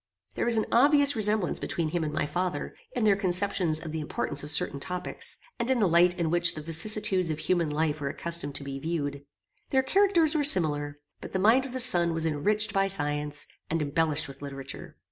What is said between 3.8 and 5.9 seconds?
the importance of certain topics, and in the